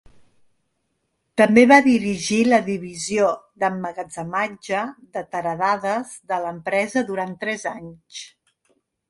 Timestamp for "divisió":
2.69-3.27